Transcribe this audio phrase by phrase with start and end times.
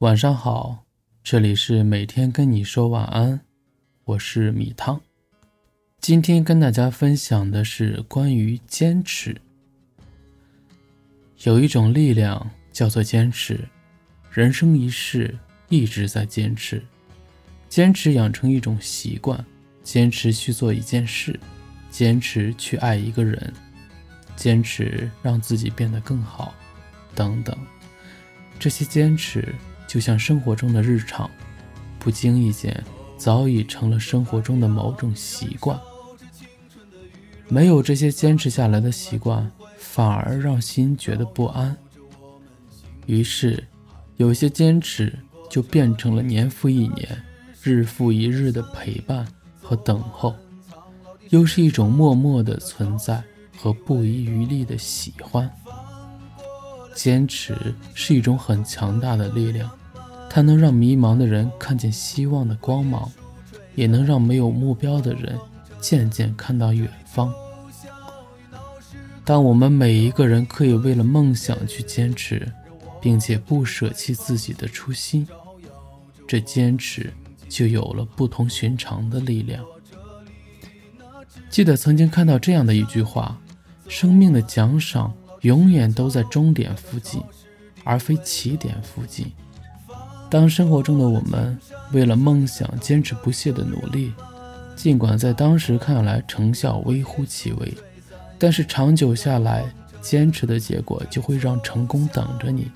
[0.00, 0.86] 晚上好，
[1.22, 3.38] 这里是每天跟你说晚安，
[4.04, 4.98] 我是米汤。
[6.00, 9.38] 今天跟大家分享的是关于坚持。
[11.42, 13.60] 有一种力量叫做坚持，
[14.30, 15.38] 人生一世
[15.68, 16.82] 一直在坚持，
[17.68, 19.44] 坚持养成一种习惯，
[19.82, 21.38] 坚持去做一件事，
[21.90, 23.52] 坚持去爱一个人，
[24.34, 26.54] 坚持让自己变得更好，
[27.14, 27.54] 等等，
[28.58, 29.54] 这些坚持。
[29.90, 31.28] 就像生活中的日常，
[31.98, 32.84] 不经意间
[33.16, 35.76] 早已成了生活中的某种习惯。
[37.48, 41.76] 没有这些坚持下来的习惯，反而让心觉得不安。
[43.06, 43.66] 于是，
[44.16, 45.12] 有些坚持
[45.50, 47.20] 就变成了年复一年、
[47.60, 49.26] 日复一日的陪伴
[49.60, 50.36] 和等候，
[51.30, 53.20] 又是一种默默的存在
[53.56, 55.50] 和不遗余力的喜欢。
[56.94, 59.68] 坚持是一种很强大的力量。
[60.32, 63.10] 它能让迷茫的人看见希望的光芒，
[63.74, 65.36] 也能让没有目标的人
[65.80, 67.34] 渐渐看到远方。
[69.24, 72.50] 当我们每一个人可以为了梦想去坚持，
[73.00, 75.26] 并且不舍弃自己的初心，
[76.28, 77.12] 这坚持
[77.48, 79.64] 就有了不同寻常的力量。
[81.48, 83.36] 记得曾经看到这样的一句话：
[83.88, 87.20] 生命的奖赏永远都在终点附近，
[87.82, 89.30] 而非起点附近。
[90.30, 91.58] 当生活中的我们
[91.90, 94.12] 为了梦想坚持不懈的努力，
[94.76, 97.74] 尽管在当时看来成效微乎其微，
[98.38, 99.64] 但是长久下来，
[100.00, 102.70] 坚持的结果就会让成功等着你。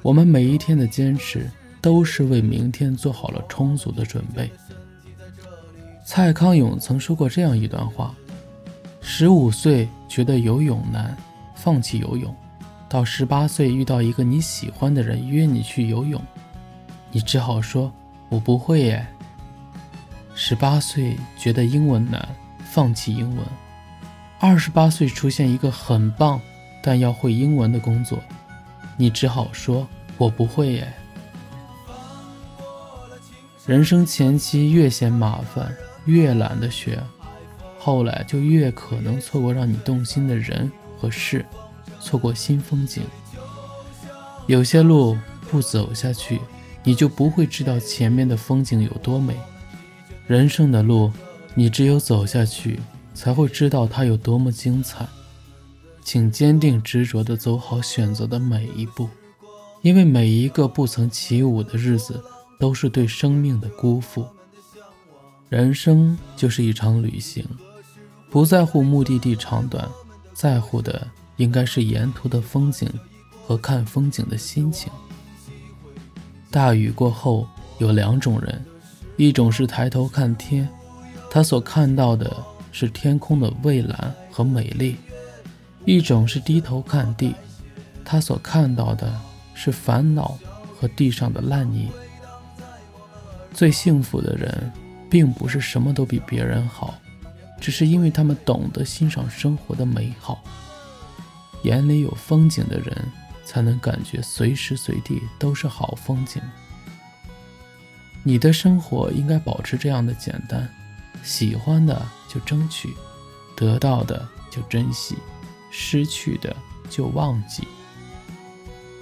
[0.00, 4.48] 我们每一天的坚持，都是为明天做好了充足的准备。
[6.06, 8.14] 蔡康永曾说过这样一段话：
[9.00, 11.16] 十五岁觉得游泳难，
[11.56, 12.32] 放弃游泳；
[12.88, 16.22] 到十八岁遇到一个你喜欢的人约你去游泳。
[17.14, 17.92] 你只好说
[18.28, 19.06] ：“我不会耶。”
[20.34, 22.28] 十八岁觉得英文难，
[22.72, 23.46] 放弃英文；
[24.40, 26.40] 二十八岁出现一个很棒
[26.82, 28.18] 但要会英文的工作，
[28.96, 29.86] 你只好说
[30.18, 30.92] ：“我不会耶。”
[33.64, 35.72] 人生前期越嫌麻烦，
[36.06, 37.00] 越懒得学，
[37.78, 41.46] 后来就越可能错过让你动心的人和事，
[42.00, 43.04] 错过新风景。
[44.48, 45.16] 有些路
[45.48, 46.40] 不走下去。
[46.84, 49.34] 你就不会知道前面的风景有多美。
[50.26, 51.10] 人生的路，
[51.54, 52.78] 你只有走下去，
[53.14, 55.06] 才会知道它有多么精彩。
[56.04, 59.08] 请坚定执着地走好选择的每一步，
[59.80, 62.22] 因为每一个不曾起舞的日子，
[62.60, 64.26] 都是对生命的辜负。
[65.48, 67.42] 人生就是一场旅行，
[68.30, 69.88] 不在乎目的地长短，
[70.34, 71.06] 在乎的
[71.36, 72.86] 应该是沿途的风景
[73.46, 74.92] 和看风景的心情。
[76.54, 77.44] 大雨过后
[77.78, 78.64] 有两种人，
[79.16, 80.68] 一种是抬头看天，
[81.28, 82.32] 他所看到的
[82.70, 84.94] 是天空的蔚蓝和美丽；
[85.84, 87.34] 一种是低头看地，
[88.04, 89.12] 他所看到的
[89.52, 90.38] 是烦恼
[90.78, 91.88] 和地上的烂泥。
[93.52, 94.72] 最幸福的人，
[95.10, 96.94] 并不是什么都比别人好，
[97.60, 100.40] 只是因为他们懂得欣赏生活的美好。
[101.64, 102.96] 眼里有风景的人。
[103.44, 106.40] 才能感觉随时随地都是好风景。
[108.22, 110.68] 你的生活应该保持这样的简单：
[111.22, 112.94] 喜欢的就争取，
[113.54, 115.16] 得到的就珍惜，
[115.70, 116.56] 失去的
[116.88, 117.68] 就忘记。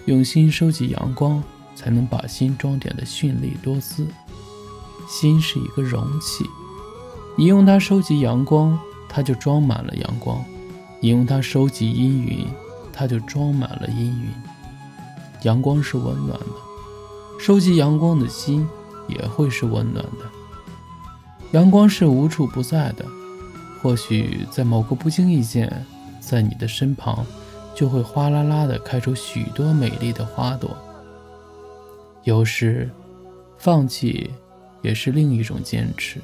[0.07, 1.43] 用心收集阳光，
[1.77, 4.07] 才能把心装点的绚丽多姿。
[5.09, 6.45] 心是一个容器，
[7.37, 10.43] 你用它收集阳光，它就装满了阳光；
[11.01, 12.47] 你用它收集阴云。
[12.93, 14.31] 它就装满了阴云。
[15.43, 18.69] 阳光是温暖的，收集阳光的心
[19.09, 20.25] 也会是温暖的。
[21.53, 23.05] 阳光是无处不在的，
[23.83, 25.85] 或许在某个不经意间，
[26.21, 27.27] 在你的身旁，
[27.75, 30.77] 就会哗啦啦地开出许多美丽的花朵。
[32.23, 32.89] 有时，
[33.59, 34.31] 放弃
[34.81, 36.21] 也是另一种坚持。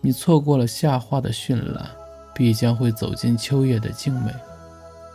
[0.00, 1.88] 你错过了夏花的绚烂，
[2.34, 4.32] 必将会走进秋叶的静美。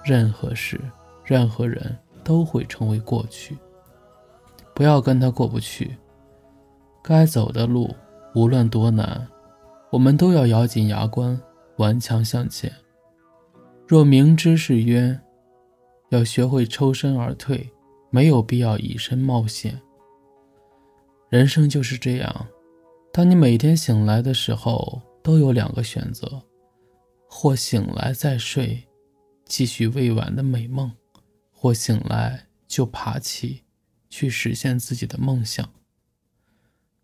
[0.08, 0.80] 任何事，
[1.26, 1.94] 任何人
[2.24, 3.58] 都会成为过去。
[4.74, 5.98] 不要跟他过不去。
[7.04, 7.94] 该走的路，
[8.34, 9.28] 无论多难，
[9.92, 11.38] 我们都要咬紧牙关，
[11.76, 12.72] 顽强向前。
[13.86, 15.20] 若明知是冤，
[16.10, 17.70] 要学会抽身而退，
[18.10, 19.78] 没有必要以身冒险。
[21.28, 22.48] 人生就是这样，
[23.12, 26.42] 当你每天醒来的时候，都有两个选择：
[27.30, 28.87] 或醒来再睡。
[29.48, 30.92] 继续未完的美梦，
[31.52, 33.64] 或醒来就爬起，
[34.10, 35.68] 去实现自己的梦想。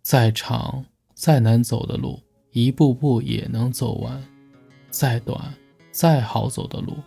[0.01, 4.21] 再长、再难走的路，一步步也能走完；
[4.91, 5.53] 再短、
[5.91, 6.97] 再好走的路，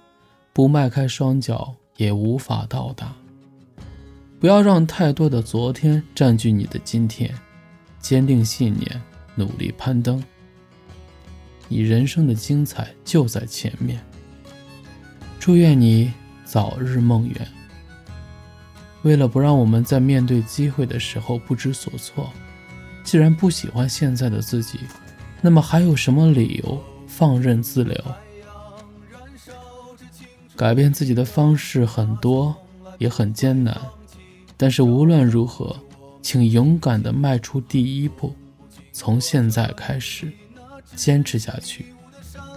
[0.53, 3.15] 不迈开双脚也无法到达。
[4.41, 7.35] 不要让太多的昨天占据你的今天，
[8.01, 9.03] 坚定信念，
[9.35, 10.23] 努力攀登。
[11.69, 14.03] 你人生的精彩就在前面。
[15.47, 16.13] 祝愿你
[16.45, 17.49] 早日梦圆。
[19.03, 22.33] 为了不让我们在面对机会的时候不知所措。
[23.05, 24.81] 既然不喜欢现在的自己，
[25.41, 27.97] 那么还有什么理由放任自流？
[30.57, 32.53] 改变自己的方式很多，
[32.99, 33.81] 也很艰难，
[34.57, 35.77] 但是无论如何，
[36.21, 38.35] 请勇敢地迈出第一步，
[38.91, 40.29] 从现在开始，
[40.97, 41.87] 坚持下去，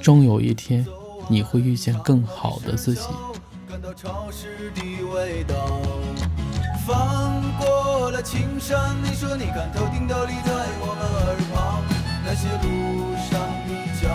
[0.01, 0.83] 终有一天
[1.29, 3.07] 你会遇见更好的自己。
[3.69, 4.81] 感到潮湿的
[5.13, 5.55] 味道
[6.85, 11.83] 翻过了青山，你说你看头顶斗笠在我们耳旁，
[12.25, 13.71] 那些路上的
[14.01, 14.09] 脚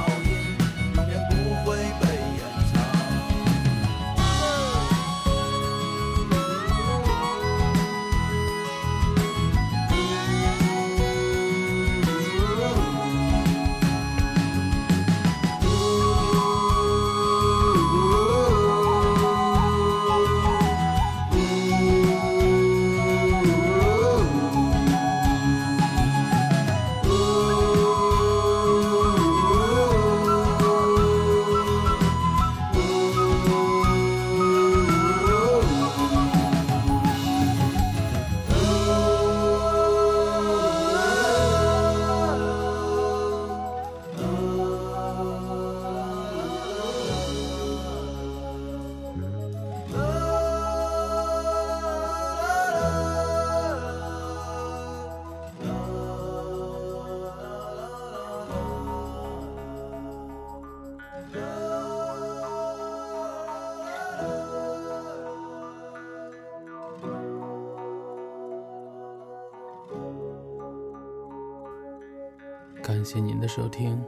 [72.86, 73.98] 感谢您的收听，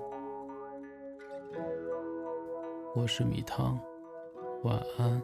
[2.94, 3.81] 我是米汤，
[4.64, 5.23] 晚安。